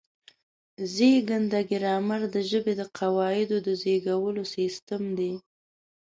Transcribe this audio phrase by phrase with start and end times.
[0.93, 5.33] زېږنده ګرامر د ژبې د قواعدو د زېږولو سیستم دی.